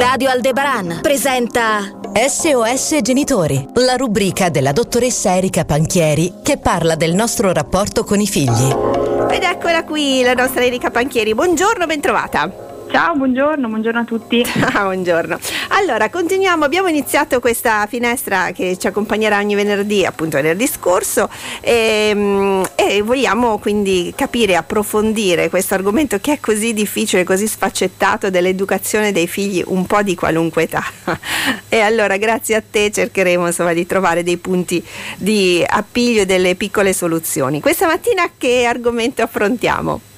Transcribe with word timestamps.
Radio 0.00 0.30
Aldebaran 0.30 1.00
presenta 1.02 1.80
SOS 2.14 3.00
Genitori, 3.02 3.68
la 3.74 3.96
rubrica 3.96 4.48
della 4.48 4.72
dottoressa 4.72 5.36
Erika 5.36 5.66
Panchieri 5.66 6.36
che 6.42 6.56
parla 6.56 6.94
del 6.94 7.12
nostro 7.12 7.52
rapporto 7.52 8.02
con 8.02 8.18
i 8.18 8.26
figli. 8.26 8.74
Ed 9.30 9.42
eccola 9.42 9.84
qui 9.84 10.22
la 10.22 10.32
nostra 10.32 10.64
Erika 10.64 10.90
Panchieri. 10.90 11.34
Buongiorno, 11.34 11.84
bentrovata. 11.84 12.69
Ciao, 12.90 13.14
buongiorno, 13.14 13.68
buongiorno 13.68 14.00
a 14.00 14.04
tutti. 14.04 14.42
Ciao, 14.44 14.86
buongiorno. 14.86 15.38
Allora, 15.68 16.10
continuiamo, 16.10 16.64
abbiamo 16.64 16.88
iniziato 16.88 17.38
questa 17.38 17.86
finestra 17.86 18.50
che 18.50 18.76
ci 18.78 18.88
accompagnerà 18.88 19.38
ogni 19.38 19.54
venerdì, 19.54 20.04
appunto 20.04 20.36
venerdì 20.38 20.66
scorso, 20.66 21.28
e, 21.60 22.08
ehm, 22.10 22.64
e 22.74 23.02
vogliamo 23.02 23.58
quindi 23.58 24.12
capire, 24.16 24.56
approfondire 24.56 25.48
questo 25.50 25.74
argomento 25.74 26.18
che 26.18 26.32
è 26.32 26.40
così 26.40 26.74
difficile, 26.74 27.22
così 27.22 27.46
sfaccettato 27.46 28.28
dell'educazione 28.28 29.12
dei 29.12 29.28
figli 29.28 29.62
un 29.66 29.86
po' 29.86 30.02
di 30.02 30.16
qualunque 30.16 30.64
età. 30.64 30.82
E 31.72 31.80
allora, 31.80 32.16
grazie 32.16 32.56
a 32.56 32.62
te 32.68 32.90
cercheremo 32.90 33.46
insomma 33.46 33.72
di 33.72 33.86
trovare 33.86 34.24
dei 34.24 34.36
punti 34.36 34.84
di 35.16 35.64
appiglio 35.66 36.22
e 36.22 36.26
delle 36.26 36.56
piccole 36.56 36.92
soluzioni. 36.92 37.60
Questa 37.60 37.86
mattina 37.86 38.28
che 38.36 38.64
argomento 38.64 39.22
affrontiamo? 39.22 40.09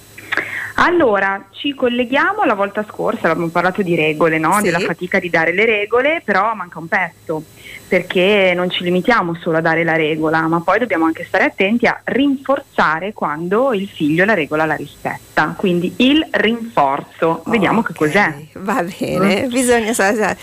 Allora, 0.76 1.46
ci 1.50 1.74
colleghiamo 1.74 2.40
alla 2.40 2.54
volta 2.54 2.84
scorsa, 2.88 3.30
abbiamo 3.30 3.48
parlato 3.48 3.82
di 3.82 3.94
regole, 3.94 4.38
no? 4.38 4.56
sì. 4.56 4.62
della 4.62 4.78
fatica 4.78 5.18
di 5.18 5.28
dare 5.28 5.52
le 5.52 5.64
regole, 5.64 6.22
però 6.24 6.54
manca 6.54 6.78
un 6.78 6.88
pezzo, 6.88 7.44
perché 7.86 8.52
non 8.54 8.70
ci 8.70 8.82
limitiamo 8.82 9.34
solo 9.34 9.58
a 9.58 9.60
dare 9.60 9.84
la 9.84 9.96
regola, 9.96 10.46
ma 10.48 10.60
poi 10.60 10.78
dobbiamo 10.78 11.04
anche 11.04 11.24
stare 11.24 11.44
attenti 11.44 11.86
a 11.86 12.00
rinforzare 12.04 13.12
quando 13.12 13.72
il 13.74 13.86
figlio 13.86 14.24
la 14.24 14.34
regola 14.34 14.64
la 14.64 14.74
rispetta. 14.74 15.54
Quindi 15.56 15.92
il 15.98 16.26
rinforzo, 16.30 17.42
vediamo 17.46 17.80
okay. 17.80 17.92
che 17.92 17.98
cos'è. 17.98 18.34
Va 18.54 18.82
bene, 18.82 19.46
mm. 19.46 19.50
bisogna 19.50 19.92
sa, 19.92 20.14
sa, 20.14 20.34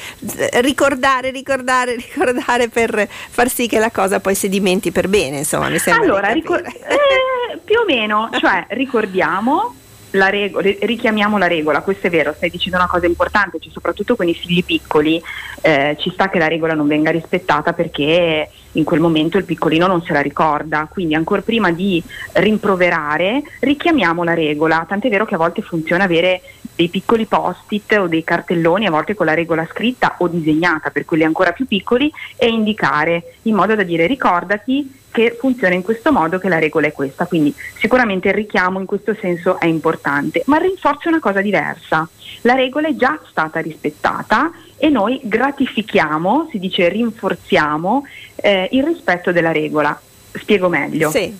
ricordare, 0.62 1.32
ricordare, 1.32 1.96
ricordare 1.96 2.70
per 2.70 3.08
far 3.10 3.50
sì 3.50 3.68
che 3.68 3.80
la 3.80 3.92
cosa 3.92 4.20
poi 4.20 4.36
sedimenti 4.36 4.92
per 4.92 5.08
bene, 5.08 5.40
insomma, 5.40 5.70
mi 5.70 5.80
sembra. 5.80 6.04
Allora, 6.04 6.32
ricor- 6.32 6.66
eh, 6.66 7.58
più 7.64 7.80
o 7.80 7.86
meno, 7.86 8.30
cioè 8.40 8.66
ricordiamo 8.70 9.76
la 10.12 10.30
regola, 10.30 10.70
richiamiamo 10.82 11.38
la 11.38 11.48
regola, 11.48 11.82
questo 11.82 12.08
è 12.08 12.10
vero, 12.10 12.34
stai 12.34 12.50
dicendo 12.50 12.78
una 12.78 12.88
cosa 12.88 13.06
importante, 13.06 13.60
cioè 13.60 13.72
soprattutto 13.72 14.16
con 14.16 14.28
i 14.28 14.34
figli 14.34 14.64
piccoli 14.64 15.22
eh, 15.62 15.96
ci 16.00 16.10
sta 16.12 16.30
che 16.30 16.40
la 16.40 16.48
regola 16.48 16.74
non 16.74 16.88
venga 16.88 17.12
rispettata 17.12 17.74
perché 17.74 18.50
in 18.74 18.84
quel 18.84 19.00
momento 19.00 19.38
il 19.38 19.46
piccolino 19.46 19.88
non 19.88 20.02
se 20.04 20.14
la 20.14 20.22
ricorda, 20.22 20.88
quindi 20.90 21.16
ancora 21.16 21.42
prima 21.42 21.72
di 21.72 22.02
rimproverare 22.34 23.42
richiamiamo 23.60 24.24
la 24.24 24.34
regola, 24.34 24.86
tant'è 24.88 25.10
vero 25.10 25.26
che 25.26 25.36
a 25.36 25.40
volte 25.40 25.62
funziona 25.62 26.04
avere 26.04 26.42
dei 26.80 26.88
piccoli 26.88 27.26
post-it 27.26 27.92
o 28.00 28.08
dei 28.08 28.24
cartelloni, 28.24 28.86
a 28.86 28.90
volte 28.90 29.14
con 29.14 29.26
la 29.26 29.34
regola 29.34 29.68
scritta 29.70 30.16
o 30.20 30.30
disegnata 30.30 30.92
per 30.92 31.04
quelli 31.04 31.26
ancora 31.26 31.52
più 31.52 31.68
piccoli 31.68 32.10
e 32.38 32.48
indicare 32.48 33.34
in 33.42 33.56
modo 33.56 33.76
da 33.76 33.84
dire 33.84 34.08
ricordati 34.08 34.90
che 35.12 35.36
funziona 35.38 35.74
in 35.76 35.82
questo 35.82 36.14
modo, 36.14 36.40
che 36.40 36.48
la 36.48 36.58
regola 36.58 36.88
è 36.88 36.94
questa. 36.94 37.26
Quindi 37.26 37.54
sicuramente 37.78 38.30
il 38.30 38.34
richiamo 38.34 38.80
in 38.80 38.86
questo 38.86 39.14
senso 39.20 39.60
è 39.60 39.66
importante, 39.66 40.44
ma 40.46 40.56
il 40.56 40.70
rinforzo 40.70 41.10
è 41.10 41.12
una 41.12 41.20
cosa 41.20 41.42
diversa. 41.42 42.08
La 42.44 42.54
regola 42.54 42.88
è 42.88 42.96
già 42.96 43.20
stata 43.28 43.60
rispettata 43.60 44.50
e 44.78 44.88
noi 44.88 45.20
gratifichiamo, 45.22 46.48
si 46.50 46.60
dice 46.60 46.88
rinforziamo 46.88 48.06
eh, 48.38 48.70
il 48.72 48.86
rispetto 48.86 49.34
della 49.34 49.52
regola. 49.52 50.00
Spiego 50.32 50.70
meglio. 50.70 51.10
Sì. 51.10 51.38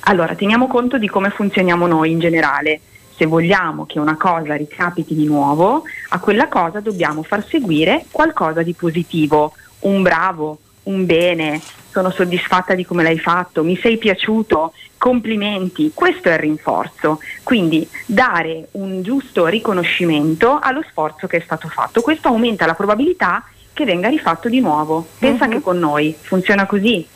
Allora, 0.00 0.34
teniamo 0.34 0.66
conto 0.66 0.98
di 0.98 1.08
come 1.08 1.30
funzioniamo 1.30 1.86
noi 1.86 2.10
in 2.10 2.18
generale. 2.18 2.80
Se 3.16 3.26
vogliamo 3.26 3.86
che 3.86 3.98
una 3.98 4.16
cosa 4.16 4.54
ricapiti 4.54 5.14
di 5.14 5.24
nuovo, 5.24 5.84
a 6.10 6.20
quella 6.20 6.48
cosa 6.48 6.80
dobbiamo 6.80 7.22
far 7.22 7.46
seguire 7.46 8.04
qualcosa 8.10 8.62
di 8.62 8.74
positivo, 8.74 9.54
un 9.80 10.02
bravo, 10.02 10.58
un 10.84 11.06
bene, 11.06 11.60
sono 11.90 12.10
soddisfatta 12.10 12.74
di 12.74 12.84
come 12.84 13.02
l'hai 13.02 13.18
fatto, 13.18 13.64
mi 13.64 13.76
sei 13.76 13.96
piaciuto, 13.96 14.74
complimenti, 14.98 15.92
questo 15.94 16.28
è 16.28 16.32
il 16.32 16.40
rinforzo, 16.40 17.20
quindi 17.42 17.88
dare 18.04 18.68
un 18.72 19.02
giusto 19.02 19.46
riconoscimento 19.46 20.58
allo 20.60 20.84
sforzo 20.88 21.26
che 21.26 21.38
è 21.38 21.42
stato 21.42 21.68
fatto, 21.68 22.02
questo 22.02 22.28
aumenta 22.28 22.66
la 22.66 22.74
probabilità 22.74 23.42
che 23.72 23.84
venga 23.84 24.08
rifatto 24.08 24.48
di 24.48 24.60
nuovo. 24.60 25.06
Pensa 25.18 25.44
uh-huh. 25.44 25.50
che 25.50 25.60
con 25.60 25.78
noi 25.78 26.16
funziona 26.18 26.64
così. 26.64 27.06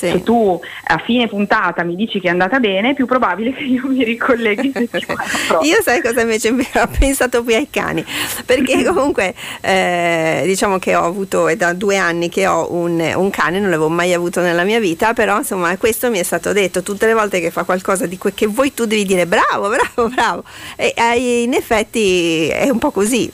Sì. 0.00 0.12
Se 0.12 0.22
tu 0.22 0.58
a 0.84 0.96
fine 1.04 1.28
puntata 1.28 1.82
mi 1.82 1.94
dici 1.94 2.20
che 2.20 2.28
è 2.28 2.30
andata 2.30 2.58
bene, 2.58 2.90
è 2.90 2.94
più 2.94 3.04
probabile 3.04 3.52
che 3.52 3.64
io 3.64 3.86
mi 3.86 4.02
ricolleghi 4.02 4.72
Io 5.60 5.82
sai 5.82 6.00
cosa 6.00 6.22
invece 6.22 6.48
ho 6.48 6.88
pensato 6.98 7.44
qui 7.44 7.54
ai 7.54 7.68
cani, 7.68 8.02
perché 8.46 8.82
comunque 8.90 9.34
eh, 9.60 10.40
diciamo 10.46 10.78
che 10.78 10.94
ho 10.94 11.04
avuto, 11.04 11.48
è 11.48 11.56
da 11.56 11.74
due 11.74 11.98
anni 11.98 12.30
che 12.30 12.46
ho 12.46 12.72
un, 12.72 13.12
un, 13.14 13.28
cane, 13.28 13.60
non 13.60 13.68
l'avevo 13.68 13.90
mai 13.90 14.14
avuto 14.14 14.40
nella 14.40 14.64
mia 14.64 14.80
vita, 14.80 15.12
però 15.12 15.36
insomma 15.36 15.76
questo 15.76 16.08
mi 16.08 16.18
è 16.18 16.22
stato 16.22 16.54
detto 16.54 16.82
tutte 16.82 17.04
le 17.04 17.12
volte 17.12 17.38
che 17.38 17.50
fa 17.50 17.64
qualcosa 17.64 18.06
di 18.06 18.16
que- 18.16 18.32
che 18.32 18.46
vuoi 18.46 18.72
tu 18.72 18.86
devi 18.86 19.04
dire 19.04 19.26
bravo, 19.26 19.68
bravo, 19.68 20.08
bravo. 20.08 20.44
E 20.76 20.94
eh, 20.96 21.42
in 21.42 21.52
effetti 21.52 22.48
è 22.48 22.70
un 22.70 22.78
po' 22.78 22.90
così. 22.90 23.30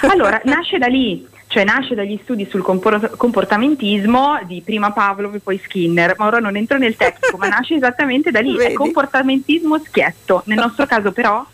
Allora, 0.00 0.40
nasce 0.42 0.78
da 0.78 0.88
lì 0.88 1.36
cioè 1.48 1.64
nasce 1.64 1.94
dagli 1.94 2.18
studi 2.22 2.46
sul 2.48 2.62
comportamentismo 2.62 4.40
di 4.46 4.62
prima 4.62 4.92
Pavlov 4.92 5.34
e 5.34 5.38
poi 5.40 5.60
Skinner, 5.64 6.14
ma 6.18 6.26
ora 6.26 6.38
non 6.38 6.56
entro 6.56 6.76
nel 6.76 6.94
tecnico, 6.94 7.38
ma 7.38 7.48
nasce 7.48 7.74
esattamente 7.74 8.30
da 8.30 8.40
lì, 8.40 8.54
Vedi? 8.54 8.72
è 8.72 8.74
comportamentismo 8.74 9.78
schietto, 9.84 10.42
nel 10.44 10.58
nostro 10.58 10.86
caso 10.86 11.10
però... 11.10 11.44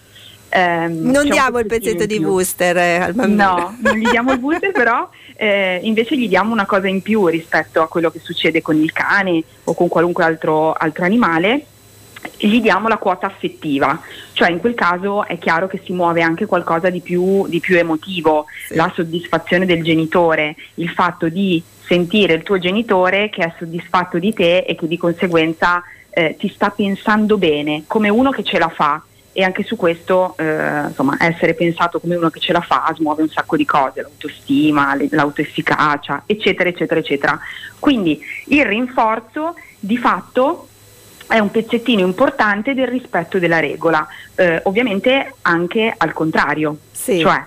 Ehm, 0.49 1.11
non 1.11 1.29
diamo 1.29 1.61
il 1.61 1.67
pezzetto 1.67 2.07
di 2.07 2.21
booster 2.21 2.77
eh, 2.77 2.97
al 2.97 3.15
bambino. 3.15 3.45
No, 3.45 3.77
non 3.81 3.97
gli 3.97 4.09
diamo 4.09 4.33
il 4.33 4.39
booster 4.39 4.73
però 4.73 5.09
eh, 5.37 5.81
invece 5.83 6.17
gli 6.17 6.29
diamo 6.29 6.53
una 6.53 6.67
cosa 6.67 6.89
in 6.89 7.01
più 7.01 7.27
rispetto 7.27 7.81
a 7.81 7.89
quello 7.89 8.11
che 8.11 8.21
succede 8.21 8.63
con 8.63 8.77
il 8.77 8.93
cane 8.93 9.43
o 9.65 9.75
con 9.75 9.89
qualunque 9.89 10.25
altro, 10.25 10.73
altro 10.73 11.05
animale 11.05 11.67
gli 12.37 12.61
diamo 12.61 12.89
la 12.89 12.97
quota 12.97 13.27
affettiva, 13.27 14.01
cioè 14.33 14.51
in 14.51 14.61
quel 14.61 14.75
caso 14.75 15.27
è 15.27 15.39
chiaro 15.39 15.67
che 15.67 15.81
si 15.85 15.93
muove 15.93 16.23
anche 16.23 16.47
qualcosa 16.47 16.91
di 16.91 17.01
più, 17.01 17.47
di 17.49 17.61
più 17.61 17.77
emotivo, 17.77 18.47
sì. 18.67 18.75
la 18.75 18.91
soddisfazione 18.95 19.67
del 19.67 19.83
genitore, 19.83 20.57
il 20.75 20.91
fatto 20.91 21.29
di 21.29 21.63
sentire 21.87 22.35
il 22.35 22.43
tuo 22.43 22.59
genitore 22.59 23.29
che 23.29 23.45
è 23.45 23.53
soddisfatto 23.59 24.19
di 24.19 24.33
te 24.33 24.59
e 24.59 24.75
che 24.75 24.87
di 24.87 24.97
conseguenza 24.97 25.83
eh, 26.11 26.37
ti 26.39 26.49
sta 26.49 26.71
pensando 26.71 27.37
bene, 27.37 27.85
come 27.87 28.09
uno 28.09 28.31
che 28.31 28.43
ce 28.43 28.59
la 28.59 28.69
fa. 28.69 29.03
E 29.37 29.43
anche 29.43 29.65
su 29.65 29.75
questo, 29.75 30.37
eh, 30.39 30.87
insomma, 30.87 31.17
essere 31.19 31.55
pensato 31.55 31.99
come 31.99 32.15
uno 32.15 32.31
che 32.31 32.39
ce 32.39 32.53
la 32.53 32.61
fa 32.61 32.93
smuove 32.95 33.23
un 33.23 33.29
sacco 33.29 33.57
di 33.57 33.65
cose, 33.65 34.03
l'autostima, 34.03 34.97
l'autoefficacia, 35.11 36.23
eccetera, 36.25 36.69
eccetera, 36.69 37.01
eccetera. 37.01 37.41
Quindi 37.81 38.21
il 38.47 38.65
rinforzo 38.65 39.57
di 39.81 39.99
fatto 39.99 40.69
è 41.27 41.39
un 41.39 41.51
pezzettino 41.51 42.01
importante 42.01 42.75
del 42.75 42.87
rispetto 42.87 43.39
della 43.39 43.61
regola, 43.61 44.07
eh, 44.35 44.61
ovviamente 44.65 45.35
anche 45.43 45.93
al 45.97 46.13
contrario, 46.13 46.77
sì. 46.93 47.21
cioè 47.21 47.45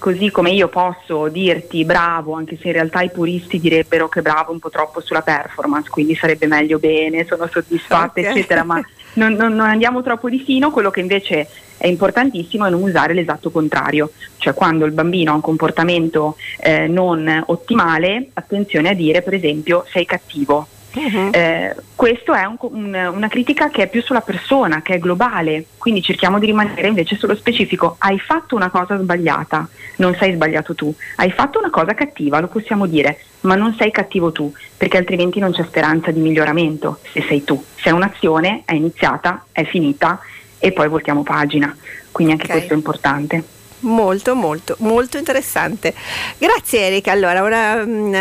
così 0.00 0.30
come 0.30 0.50
io 0.50 0.68
posso 0.68 1.28
dirti 1.28 1.84
bravo, 1.84 2.32
anche 2.32 2.56
se 2.58 2.68
in 2.68 2.72
realtà 2.72 3.02
i 3.02 3.10
puristi 3.10 3.60
direbbero 3.60 4.08
che 4.08 4.22
bravo 4.22 4.50
un 4.50 4.58
po' 4.58 4.70
troppo 4.70 5.00
sulla 5.00 5.20
performance, 5.20 5.90
quindi 5.90 6.14
sarebbe 6.14 6.46
meglio 6.46 6.78
bene, 6.78 7.26
sono 7.26 7.46
soddisfatta, 7.46 8.18
okay. 8.18 8.24
eccetera, 8.24 8.64
ma 8.64 8.82
non, 9.14 9.34
non, 9.34 9.54
non, 9.54 9.68
andiamo 9.68 10.02
troppo 10.02 10.30
di 10.30 10.38
fino, 10.38 10.70
quello 10.70 10.90
che 10.90 11.00
invece 11.00 11.46
è 11.76 11.86
importantissimo 11.86 12.64
è 12.64 12.70
non 12.70 12.82
usare 12.82 13.12
l'esatto 13.12 13.50
contrario, 13.50 14.12
cioè 14.38 14.54
quando 14.54 14.86
il 14.86 14.92
bambino 14.92 15.32
ha 15.32 15.34
un 15.34 15.42
comportamento 15.42 16.36
eh, 16.58 16.86
non 16.86 17.44
ottimale, 17.46 18.30
attenzione 18.32 18.88
a 18.88 18.94
dire 18.94 19.20
per 19.20 19.34
esempio 19.34 19.84
sei 19.88 20.06
cattivo 20.06 20.66
Uh-huh. 20.92 21.30
Eh, 21.32 21.76
questo 21.94 22.32
è 22.34 22.44
un, 22.44 22.56
un, 22.58 23.10
una 23.14 23.28
critica 23.28 23.68
che 23.68 23.84
è 23.84 23.88
più 23.88 24.02
sulla 24.02 24.22
persona, 24.22 24.82
che 24.82 24.94
è 24.94 24.98
globale, 24.98 25.66
quindi 25.78 26.02
cerchiamo 26.02 26.38
di 26.38 26.46
rimanere 26.46 26.88
invece 26.88 27.16
sullo 27.16 27.36
specifico. 27.36 27.96
Hai 27.98 28.18
fatto 28.18 28.56
una 28.56 28.70
cosa 28.70 28.98
sbagliata, 28.98 29.68
non 29.96 30.14
sei 30.16 30.34
sbagliato 30.34 30.74
tu, 30.74 30.92
hai 31.16 31.30
fatto 31.30 31.58
una 31.58 31.70
cosa 31.70 31.94
cattiva, 31.94 32.40
lo 32.40 32.48
possiamo 32.48 32.86
dire, 32.86 33.18
ma 33.42 33.54
non 33.54 33.74
sei 33.78 33.90
cattivo 33.90 34.32
tu, 34.32 34.52
perché 34.76 34.96
altrimenti 34.96 35.38
non 35.38 35.52
c'è 35.52 35.64
speranza 35.64 36.10
di 36.10 36.20
miglioramento 36.20 36.98
se 37.12 37.24
sei 37.28 37.44
tu. 37.44 37.62
Se 37.76 37.90
un'azione 37.90 38.62
è 38.64 38.74
iniziata, 38.74 39.44
è 39.52 39.64
finita 39.64 40.20
e 40.58 40.72
poi 40.72 40.88
voltiamo 40.88 41.22
pagina, 41.22 41.74
quindi 42.10 42.32
anche 42.32 42.46
okay. 42.46 42.56
questo 42.56 42.74
è 42.74 42.76
importante 42.76 43.44
molto 43.80 44.34
molto 44.34 44.76
molto 44.78 45.18
interessante. 45.18 45.94
Grazie 46.38 46.86
Erika. 46.86 47.12
Allora 47.12 47.42
ora, 47.42 47.84
mm, 47.84 48.14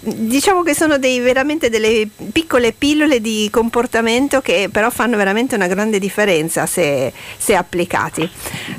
diciamo 0.00 0.62
che 0.62 0.74
sono 0.74 0.98
dei, 0.98 1.20
veramente 1.20 1.70
delle 1.70 2.08
piccole 2.32 2.72
pillole 2.72 3.20
di 3.20 3.48
comportamento 3.50 4.40
che 4.40 4.68
però 4.70 4.90
fanno 4.90 5.16
veramente 5.16 5.54
una 5.54 5.66
grande 5.66 5.98
differenza 5.98 6.66
se, 6.66 7.12
se 7.36 7.54
applicati. 7.54 8.28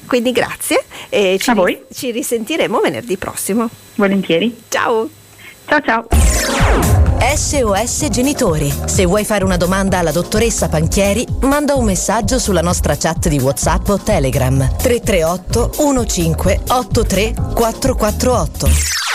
Quindi 0.06 0.32
grazie 0.32 0.84
e 1.10 1.38
ci, 1.40 1.54
voi. 1.54 1.82
ci 1.94 2.12
risentiremo 2.12 2.80
venerdì 2.80 3.18
prossimo. 3.18 3.70
Volentieri. 3.96 4.56
Ciao. 4.70 5.10
Ciao 5.66 5.82
ciao 5.82 7.01
SOS 7.22 8.08
Genitori. 8.10 8.74
Se 8.86 9.06
vuoi 9.06 9.24
fare 9.24 9.44
una 9.44 9.56
domanda 9.56 10.00
alla 10.00 10.12
dottoressa 10.12 10.70
Panchieri, 10.70 11.24
manda 11.42 11.76
un 11.76 11.86
messaggio 11.86 12.40
sulla 12.40 12.62
nostra 12.62 12.98
chat 12.98 13.28
di 13.28 13.38
WhatsApp 13.38 13.90
o 13.90 14.00
Telegram 14.00 14.58
338 14.58 15.70
15 15.78 16.36
83 16.68 17.34
448. 17.54 19.02